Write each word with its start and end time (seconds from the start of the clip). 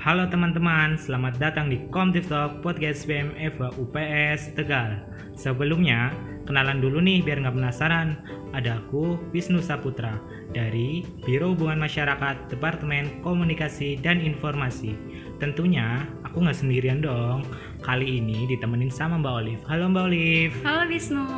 Halo 0.00 0.24
teman-teman, 0.32 0.96
selamat 0.96 1.36
datang 1.36 1.68
di 1.68 1.76
Komtif 1.92 2.32
Talk 2.32 2.64
Podcast 2.64 3.04
BM 3.04 3.36
Eva 3.36 3.68
UPS 3.76 4.56
Tegal. 4.56 4.96
Sebelumnya, 5.36 6.08
kenalan 6.48 6.80
dulu 6.80 7.04
nih 7.04 7.20
biar 7.20 7.44
nggak 7.44 7.52
penasaran. 7.52 8.16
Ada 8.56 8.80
aku, 8.80 9.20
Wisnu 9.30 9.60
Saputra, 9.60 10.16
dari 10.56 11.04
Biro 11.22 11.52
Hubungan 11.52 11.84
Masyarakat, 11.84 12.48
Departemen 12.48 13.20
Komunikasi 13.20 14.00
dan 14.00 14.24
Informasi. 14.24 14.96
Tentunya, 15.36 16.08
aku 16.24 16.48
nggak 16.48 16.56
sendirian 16.56 17.04
dong. 17.04 17.44
Kali 17.84 18.24
ini 18.24 18.48
ditemenin 18.48 18.88
sama 18.88 19.20
Mbak 19.20 19.34
Olive. 19.36 19.62
Halo 19.68 19.84
Mbak 19.92 20.04
Olive. 20.08 20.54
Halo 20.64 20.82
Wisnu, 20.88 21.28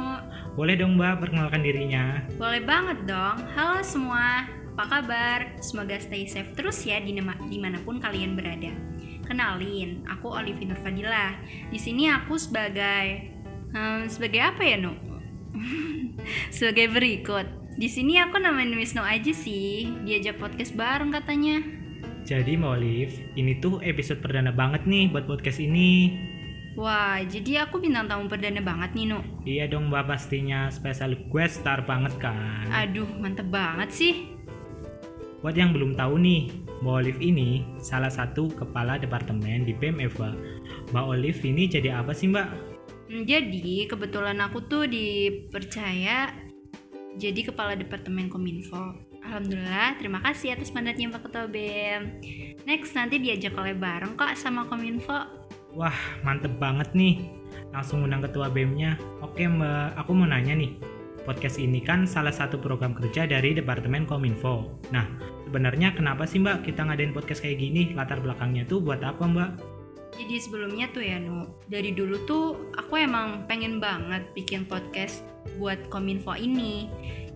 Boleh 0.54 0.78
dong 0.78 0.94
Mbak 1.00 1.18
perkenalkan 1.18 1.66
dirinya? 1.66 2.22
boleh 2.38 2.62
banget 2.62 2.98
dong. 3.10 3.42
Halo 3.58 3.82
semua, 3.82 4.46
apa 4.72 4.88
kabar? 4.88 5.38
Semoga 5.60 6.00
stay 6.00 6.24
safe 6.24 6.56
terus 6.56 6.80
ya 6.88 6.96
di 6.96 7.12
di 7.52 7.58
mana 7.60 7.76
pun 7.84 8.00
kalian 8.00 8.32
berada. 8.32 8.72
Kenalin, 9.28 10.00
aku 10.08 10.32
Olivi 10.32 10.64
Nurfadilah. 10.64 11.36
Di 11.68 11.76
sini 11.76 12.08
aku 12.08 12.40
sebagai 12.40 13.28
hmm, 13.76 14.08
sebagai 14.08 14.40
apa 14.40 14.64
ya, 14.64 14.80
Nu? 14.80 14.96
sebagai 16.56 16.88
berikut. 16.88 17.44
Di 17.76 17.88
sini 17.88 18.16
aku 18.16 18.40
namain 18.40 18.72
Wisnu 18.72 19.04
aja 19.04 19.32
sih. 19.36 19.92
Diajak 20.08 20.40
podcast 20.40 20.72
bareng 20.72 21.12
katanya. 21.12 21.60
Jadi 22.24 22.56
Mbak 22.56 22.72
Olive, 22.72 23.14
ini 23.36 23.60
tuh 23.60 23.76
episode 23.84 24.24
perdana 24.24 24.56
banget 24.56 24.88
nih 24.88 25.12
buat 25.12 25.28
podcast 25.28 25.60
ini. 25.60 26.16
Wah, 26.72 27.20
jadi 27.20 27.68
aku 27.68 27.84
bintang 27.84 28.08
tamu 28.08 28.32
perdana 28.32 28.64
banget 28.64 28.96
nih, 28.96 29.04
Nu. 29.12 29.20
Iya 29.44 29.68
dong 29.68 29.92
Mbak 29.92 30.08
pastinya 30.08 30.72
special 30.72 31.12
guest 31.28 31.60
star 31.60 31.84
banget 31.84 32.16
kan. 32.16 32.64
Aduh, 32.72 33.04
mantep 33.20 33.52
banget 33.52 33.92
sih. 33.92 34.31
Buat 35.42 35.58
yang 35.58 35.74
belum 35.74 35.98
tahu 35.98 36.22
nih, 36.22 36.54
Mbak 36.86 36.94
Olive 37.02 37.18
ini 37.18 37.66
salah 37.82 38.14
satu 38.14 38.46
kepala 38.54 38.94
departemen 38.94 39.66
di 39.66 39.74
BEM 39.74 39.98
Eva. 39.98 40.38
Mbak 40.94 41.04
Olive 41.10 41.42
ini 41.42 41.66
jadi 41.66 41.98
apa 41.98 42.14
sih 42.14 42.30
Mbak? 42.30 42.48
Hmm, 43.10 43.26
Jadi 43.26 43.90
kebetulan 43.90 44.38
aku 44.38 44.62
tuh 44.70 44.86
dipercaya 44.86 46.30
jadi 47.18 47.50
kepala 47.50 47.74
departemen 47.74 48.30
Kominfo. 48.30 48.94
Alhamdulillah, 49.22 49.98
terima 49.98 50.22
kasih 50.22 50.54
atas 50.54 50.70
mandatnya 50.70 51.10
Pak 51.10 51.26
Ketua 51.26 51.50
BEM. 51.50 52.22
Next 52.62 52.94
nanti 52.94 53.18
diajak 53.18 53.58
oleh 53.58 53.74
bareng 53.74 54.14
kok 54.14 54.38
sama 54.38 54.62
Kominfo. 54.70 55.26
Wah 55.74 55.98
mantep 56.22 56.54
banget 56.62 56.94
nih, 56.94 57.18
langsung 57.74 58.06
undang 58.06 58.22
ketua 58.22 58.46
BEM-nya. 58.46 58.94
Oke 59.24 59.50
Mbak, 59.50 59.98
aku 59.98 60.10
mau 60.14 60.30
nanya 60.30 60.54
nih. 60.54 60.78
Podcast 61.22 61.58
ini 61.62 61.78
kan 61.78 62.02
salah 62.02 62.34
satu 62.34 62.58
program 62.58 62.98
kerja 62.98 63.30
dari 63.30 63.54
Departemen 63.54 64.10
Kominfo. 64.10 64.74
Nah, 64.90 65.06
sebenarnya 65.52 65.92
kenapa 65.92 66.24
sih 66.24 66.40
Mbak 66.40 66.64
kita 66.64 66.80
ngadain 66.88 67.12
podcast 67.12 67.44
kayak 67.44 67.60
gini? 67.60 67.92
Latar 67.92 68.24
belakangnya 68.24 68.64
tuh 68.64 68.80
buat 68.80 69.04
apa 69.04 69.20
Mbak? 69.20 69.50
Jadi 70.16 70.40
sebelumnya 70.40 70.88
tuh 70.96 71.04
ya 71.04 71.20
Nu, 71.20 71.44
dari 71.68 71.92
dulu 71.92 72.24
tuh 72.24 72.72
aku 72.72 72.96
emang 72.96 73.44
pengen 73.44 73.76
banget 73.76 74.24
bikin 74.32 74.64
podcast 74.64 75.20
buat 75.60 75.76
Kominfo 75.92 76.32
ini. 76.40 76.88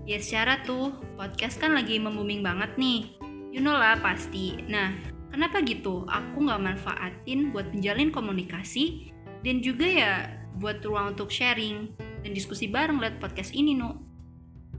Ya 0.09 0.17
secara 0.17 0.65
tuh 0.65 0.97
podcast 1.21 1.61
kan 1.61 1.77
lagi 1.77 2.01
membooming 2.01 2.41
banget 2.41 2.73
nih. 2.81 3.21
You 3.53 3.61
know 3.61 3.77
lah 3.77 4.01
pasti. 4.01 4.65
Nah, 4.65 4.97
kenapa 5.29 5.61
gitu? 5.61 6.09
Aku 6.09 6.41
nggak 6.41 6.73
manfaatin 6.73 7.53
buat 7.53 7.69
menjalin 7.69 8.09
komunikasi 8.09 9.13
dan 9.45 9.61
juga 9.61 9.85
ya 9.85 10.13
buat 10.57 10.81
ruang 10.81 11.13
untuk 11.13 11.29
sharing 11.29 11.93
dan 12.25 12.33
diskusi 12.33 12.65
bareng 12.65 12.97
lewat 12.97 13.21
podcast 13.21 13.53
ini 13.53 13.77
Nu. 13.77 13.93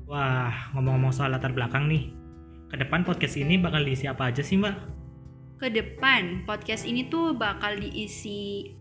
Wah, 0.09 0.73
ngomong-ngomong 0.73 1.13
soal 1.13 1.29
latar 1.37 1.53
belakang 1.53 1.85
nih. 1.85 2.17
Ke 2.67 2.75
depan 2.79 3.07
podcast 3.07 3.39
ini 3.39 3.55
bakal 3.59 3.83
diisi 3.83 4.05
apa 4.07 4.31
aja 4.31 4.43
sih 4.43 4.59
Mbak? 4.59 4.97
ke 5.57 5.73
depan 5.73 6.45
podcast 6.45 6.85
ini 6.85 7.09
tuh 7.09 7.33
bakal 7.33 7.73
diisi 7.81 8.73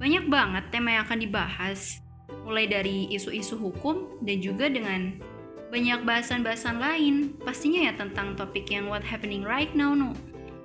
banyak 0.00 0.24
banget 0.30 0.64
tema 0.72 0.96
yang 0.96 1.04
akan 1.04 1.20
dibahas. 1.20 2.00
Mulai 2.48 2.64
dari 2.70 2.96
isu-isu 3.12 3.60
hukum 3.60 4.24
dan 4.24 4.40
juga 4.40 4.72
dengan 4.72 5.20
banyak 5.68 6.00
bahasan-bahasan 6.06 6.80
lain. 6.80 7.36
Pastinya 7.44 7.90
ya 7.90 7.92
tentang 7.92 8.38
topik 8.38 8.72
yang 8.72 8.88
what 8.88 9.04
happening 9.04 9.44
right 9.44 9.72
now 9.76 9.92
no. 9.92 10.16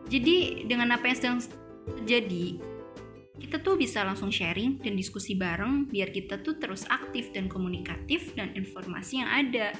Jadi 0.07 0.63
dengan 0.69 0.95
apa 0.95 1.11
yang 1.11 1.17
sedang 1.17 1.39
terjadi 1.99 2.61
kita 3.33 3.59
tuh 3.59 3.75
bisa 3.75 4.07
langsung 4.07 4.31
sharing 4.31 4.79
dan 4.79 4.95
diskusi 4.95 5.35
bareng 5.35 5.91
biar 5.91 6.15
kita 6.15 6.39
tuh 6.39 6.55
terus 6.55 6.87
aktif 6.87 7.35
dan 7.35 7.51
komunikatif 7.51 8.31
dan 8.39 8.55
informasi 8.55 9.19
yang 9.19 9.27
ada 9.27 9.75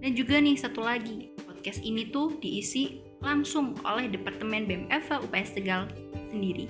dan 0.00 0.10
juga 0.12 0.40
nih 0.40 0.56
satu 0.58 0.84
lagi 0.84 1.32
podcast 1.46 1.80
ini 1.82 2.08
tuh 2.12 2.36
diisi 2.38 3.02
langsung 3.24 3.74
oleh 3.82 4.06
Departemen 4.12 4.88
Eva 4.92 5.18
UPS 5.24 5.56
Tegal 5.56 5.88
sendiri. 6.30 6.68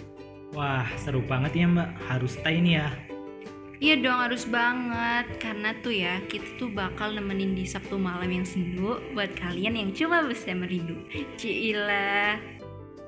Wah, 0.55 0.87
seru 0.97 1.21
banget 1.27 1.53
ya 1.59 1.67
Mbak. 1.67 1.91
Harus 2.07 2.39
stay 2.39 2.63
nih 2.63 2.81
ya. 2.81 2.89
Iya 3.77 4.01
dong 4.01 4.17
harus 4.25 4.49
banget 4.49 5.37
karena 5.37 5.77
tuh 5.85 5.93
ya 5.93 6.17
kita 6.33 6.49
tuh 6.57 6.73
bakal 6.73 7.13
nemenin 7.13 7.53
di 7.53 7.69
Sabtu 7.69 8.01
malam 8.01 8.33
yang 8.33 8.49
sendu 8.49 9.05
buat 9.13 9.37
kalian 9.37 9.77
yang 9.77 9.91
cuma 9.93 10.25
bisa 10.25 10.57
merindu. 10.57 10.97
Cila. 11.37 12.41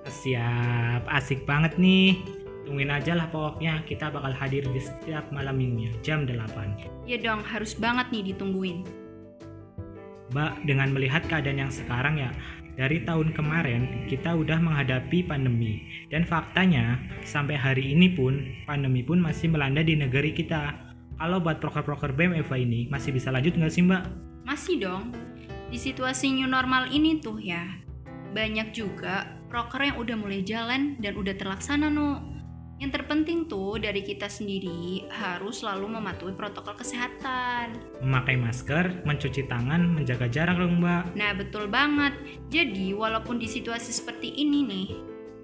Siap, 0.05 1.09
asik 1.09 1.49
banget 1.49 1.81
nih. 1.81 2.21
Tungguin 2.69 2.93
aja 2.93 3.17
lah 3.17 3.33
pokoknya 3.33 3.81
kita 3.89 4.13
bakal 4.13 4.29
hadir 4.37 4.61
di 4.69 4.81
setiap 4.85 5.25
malam 5.33 5.57
minggunya 5.57 5.89
jam 6.05 6.29
8. 6.29 7.09
Iya 7.09 7.17
dong 7.17 7.41
harus 7.49 7.73
banget 7.73 8.13
nih 8.13 8.37
ditungguin. 8.37 8.85
Dengan 10.65 10.93
melihat 10.93 11.25
keadaan 11.25 11.65
yang 11.65 11.73
sekarang 11.73 12.21
ya, 12.21 12.31
dari 12.79 13.03
tahun 13.03 13.35
kemarin 13.35 14.07
kita 14.07 14.39
udah 14.39 14.63
menghadapi 14.63 15.27
pandemi 15.27 15.83
dan 16.15 16.23
faktanya 16.23 17.01
sampai 17.27 17.59
hari 17.59 17.91
ini 17.91 18.15
pun 18.15 18.47
pandemi 18.71 19.03
pun 19.03 19.19
masih 19.19 19.51
melanda 19.51 19.83
di 19.83 19.99
negeri 19.99 20.31
kita. 20.31 20.79
Kalau 21.19 21.43
buat 21.43 21.59
proker-proker 21.59 22.15
BEM 22.15 22.39
Eva 22.39 22.55
ini 22.55 22.87
masih 22.87 23.11
bisa 23.11 23.35
lanjut 23.35 23.59
nggak 23.59 23.75
sih 23.75 23.83
Mbak? 23.83 24.03
Masih 24.47 24.79
dong. 24.79 25.11
Di 25.69 25.77
situasi 25.77 26.31
new 26.31 26.47
normal 26.47 26.95
ini 26.95 27.19
tuh 27.19 27.43
ya 27.43 27.67
banyak 28.31 28.71
juga 28.71 29.27
proker 29.51 29.91
yang 29.91 29.99
udah 29.99 30.15
mulai 30.15 30.47
jalan 30.47 30.95
dan 31.03 31.19
udah 31.19 31.35
terlaksana 31.35 31.91
no. 31.91 32.38
Yang 32.79 32.91
terpenting 32.95 33.51
tuh 33.51 33.83
dari 33.83 34.07
kita 34.07 34.31
sendiri 34.31 35.03
harus 35.11 35.67
selalu 35.67 35.99
mematuhi 35.99 36.31
protokol 36.31 36.79
kesehatan. 36.79 37.75
Memakai 37.99 38.39
masker, 38.39 39.03
mencuci 39.03 39.51
tangan, 39.51 39.99
menjaga 39.99 40.31
jarak 40.31 40.63
dong 40.63 40.79
Mbak. 40.79 41.19
Nah, 41.19 41.35
betul 41.35 41.67
banget. 41.67 42.15
Jadi, 42.55 42.95
walaupun 42.95 43.43
di 43.43 43.51
situasi 43.51 43.91
seperti 43.91 44.31
ini 44.31 44.63
nih, 44.63 44.89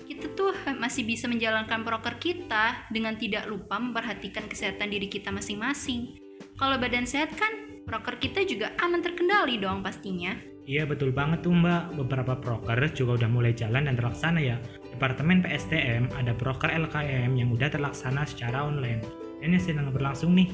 kita 0.06 0.30
tuh 0.38 0.54
masih 0.78 1.02
bisa 1.02 1.26
menjalankan 1.26 1.82
proker 1.82 2.22
kita 2.22 2.86
dengan 2.94 3.18
tidak 3.18 3.50
lupa 3.50 3.82
memperhatikan 3.82 4.46
kesehatan 4.46 4.94
diri 4.94 5.10
kita 5.10 5.34
masing-masing. 5.34 6.14
Kalau 6.54 6.78
badan 6.78 7.02
sehat 7.02 7.34
kan, 7.34 7.82
proker 7.82 8.22
kita 8.22 8.46
juga 8.46 8.78
aman 8.78 9.02
terkendali 9.02 9.58
dong 9.58 9.82
pastinya. 9.82 10.53
Iya 10.64 10.88
betul 10.88 11.12
banget 11.12 11.44
tuh 11.44 11.52
Mbak, 11.52 12.00
beberapa 12.00 12.40
proker 12.40 12.88
juga 12.96 13.20
udah 13.20 13.28
mulai 13.28 13.52
jalan 13.52 13.84
dan 13.84 14.00
terlaksana 14.00 14.40
ya. 14.40 14.56
Departemen 14.96 15.44
PSDM 15.44 16.08
ada 16.16 16.32
proker 16.32 16.72
LKM 16.72 17.36
yang 17.36 17.52
udah 17.52 17.68
terlaksana 17.68 18.24
secara 18.24 18.64
online. 18.64 19.04
Dan 19.44 19.52
yang 19.52 19.60
sedang 19.60 19.92
berlangsung 19.92 20.32
nih, 20.32 20.48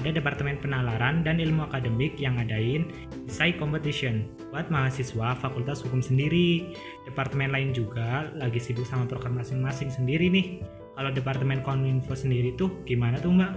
ada 0.00 0.16
Departemen 0.16 0.56
Penalaran 0.64 1.20
dan 1.20 1.36
Ilmu 1.36 1.68
Akademik 1.68 2.16
yang 2.16 2.40
ngadain 2.40 2.88
Desain 3.28 3.52
Competition 3.60 4.24
buat 4.48 4.72
mahasiswa 4.72 5.36
Fakultas 5.36 5.84
Hukum 5.84 6.00
sendiri. 6.00 6.72
Departemen 7.04 7.52
lain 7.52 7.76
juga 7.76 8.32
lagi 8.40 8.56
sibuk 8.56 8.88
sama 8.88 9.04
proker 9.04 9.28
masing-masing 9.28 9.92
sendiri 9.92 10.32
nih. 10.32 10.64
Kalau 10.96 11.12
Departemen 11.12 11.60
Kominfo 11.60 12.16
sendiri 12.16 12.56
tuh 12.56 12.80
gimana 12.88 13.20
tuh 13.20 13.36
Mbak? 13.36 13.52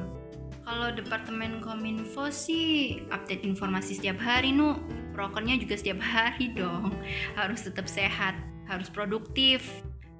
Kalau 0.67 0.89
Departemen 0.91 1.63
Kominfo 1.63 2.27
sih 2.27 2.99
update 3.07 3.47
informasi 3.47 3.95
setiap 3.95 4.19
hari 4.19 4.51
nu. 4.51 4.75
Prokernya 5.13 5.61
juga 5.61 5.77
setiap 5.77 6.01
hari 6.01 6.51
dong. 6.57 6.91
Harus 7.37 7.63
tetap 7.63 7.85
sehat, 7.85 8.33
harus 8.65 8.89
produktif, 8.89 9.61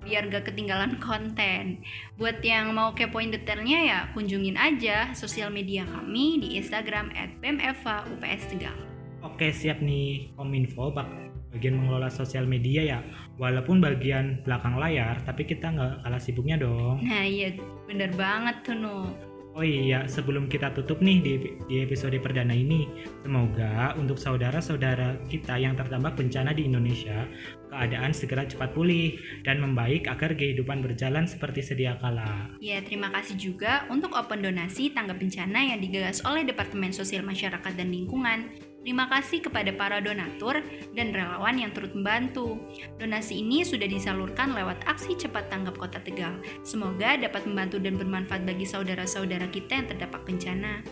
biar 0.03 0.27
gak 0.29 0.51
ketinggalan 0.51 0.99
konten. 0.99 1.81
Buat 2.19 2.43
yang 2.43 2.75
mau 2.75 2.91
kepoin 2.91 3.31
detailnya 3.31 3.79
ya 3.83 3.99
kunjungin 4.11 4.59
aja 4.59 5.15
sosial 5.15 5.49
media 5.49 5.87
kami 5.87 6.43
di 6.43 6.59
Instagram 6.59 7.09
@bemeva 7.39 8.03
UPS 8.11 8.51
Tegal. 8.51 8.75
Oke 9.23 9.55
siap 9.55 9.79
nih 9.79 10.35
Kominfo 10.35 10.91
bagian 10.91 11.79
mengelola 11.79 12.11
sosial 12.11 12.43
media 12.43 12.81
ya 12.83 12.99
walaupun 13.39 13.79
bagian 13.79 14.43
belakang 14.43 14.75
layar 14.75 15.23
tapi 15.23 15.47
kita 15.47 15.71
nggak 15.71 16.03
kalah 16.03 16.19
sibuknya 16.19 16.59
dong 16.59 16.99
Nah 17.07 17.23
iya 17.23 17.55
bener 17.87 18.11
banget 18.19 18.67
tuh 18.67 18.75
nu. 18.75 19.07
Oh 19.53 19.65
iya 19.65 20.09
sebelum 20.09 20.49
kita 20.49 20.73
tutup 20.73 20.99
nih 20.99 21.17
di, 21.21 21.33
di 21.69 21.75
episode 21.85 22.17
perdana 22.17 22.53
ini 22.53 22.89
semoga 23.21 23.93
untuk 23.97 24.17
saudara-saudara 24.17 25.29
kita 25.29 25.57
yang 25.61 25.77
terdampak 25.77 26.17
bencana 26.17 26.51
di 26.51 26.65
Indonesia 26.65 27.29
keadaan 27.69 28.13
segera 28.13 28.45
cepat 28.45 28.73
pulih 28.73 29.17
dan 29.45 29.61
membaik 29.61 30.05
agar 30.05 30.37
kehidupan 30.37 30.85
berjalan 30.85 31.25
seperti 31.25 31.65
sedia 31.65 31.97
kala. 31.97 32.53
Ya, 32.61 32.77
terima 32.85 33.09
kasih 33.09 33.33
juga 33.33 33.89
untuk 33.89 34.13
open 34.13 34.45
donasi 34.45 34.93
tanggap 34.93 35.17
bencana 35.17 35.73
yang 35.73 35.81
digagas 35.81 36.21
oleh 36.21 36.45
Departemen 36.45 36.93
Sosial 36.93 37.25
Masyarakat 37.25 37.73
dan 37.73 37.89
Lingkungan 37.89 38.53
Terima 38.83 39.07
kasih 39.07 39.39
kepada 39.39 39.71
para 39.71 40.03
donatur 40.03 40.59
dan 40.91 41.15
relawan 41.15 41.55
yang 41.55 41.71
turut 41.71 41.95
membantu. 41.95 42.59
Donasi 42.99 43.39
ini 43.39 43.63
sudah 43.63 43.87
disalurkan 43.87 44.51
lewat 44.51 44.83
aksi 44.83 45.15
cepat 45.15 45.47
tanggap 45.47 45.79
Kota 45.79 46.03
Tegal. 46.03 46.35
Semoga 46.67 47.15
dapat 47.15 47.47
membantu 47.47 47.79
dan 47.79 47.95
bermanfaat 47.95 48.43
bagi 48.43 48.67
saudara-saudara 48.67 49.47
kita 49.55 49.79
yang 49.79 49.87
terdampak 49.87 50.27
bencana. 50.27 50.83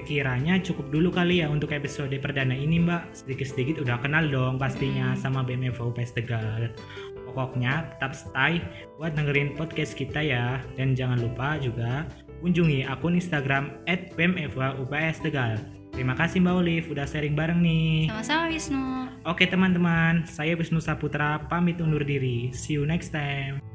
Sekiranya 0.00 0.60
cukup 0.60 0.92
dulu 0.92 1.08
kali 1.12 1.40
ya 1.40 1.48
untuk 1.48 1.72
episode 1.72 2.12
perdana 2.20 2.52
ini 2.52 2.76
mbak 2.76 3.16
Sedikit-sedikit 3.16 3.80
udah 3.80 3.96
kenal 4.04 4.28
dong 4.28 4.60
pastinya 4.60 5.16
Hmm. 5.16 5.20
sama 5.20 5.40
BMFO 5.40 5.96
UPS 5.96 6.12
Tegal 6.12 6.76
Pokoknya 7.24 7.88
tetap 7.96 8.12
stay 8.12 8.60
buat 9.00 9.16
dengerin 9.16 9.56
podcast 9.56 9.96
kita 9.96 10.20
ya 10.20 10.60
Dan 10.76 10.92
jangan 10.92 11.24
lupa 11.24 11.56
juga 11.56 12.04
kunjungi 12.44 12.84
akun 12.84 13.16
Instagram 13.16 13.80
at 13.88 14.12
BMFO 14.12 14.84
UPS 14.84 15.24
Tegal 15.24 15.56
Terima 15.94 16.18
kasih 16.18 16.42
Mbak 16.42 16.54
Olive. 16.58 16.86
Udah 16.90 17.06
sharing 17.06 17.38
bareng 17.38 17.62
nih. 17.62 18.10
Sama-sama 18.10 18.50
Wisnu. 18.50 18.84
Oke 19.24 19.46
teman-teman, 19.46 20.26
saya 20.26 20.58
Wisnu 20.58 20.82
Saputra. 20.82 21.46
Pamit 21.46 21.78
undur 21.78 22.02
diri. 22.02 22.50
See 22.50 22.74
you 22.74 22.82
next 22.82 23.14
time 23.14 23.73